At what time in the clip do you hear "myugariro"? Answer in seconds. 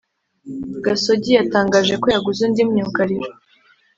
2.71-3.29